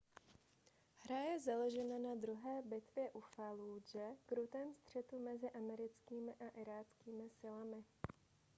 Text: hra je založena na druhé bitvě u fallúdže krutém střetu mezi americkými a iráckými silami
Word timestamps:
hra 1.03 1.19
je 1.19 1.39
založena 1.39 1.97
na 1.97 2.15
druhé 2.15 2.61
bitvě 2.65 3.09
u 3.11 3.19
fallúdže 3.21 4.07
krutém 4.25 4.73
střetu 4.73 5.19
mezi 5.25 5.49
americkými 5.49 6.33
a 6.33 6.49
iráckými 6.61 7.29
silami 7.29 7.83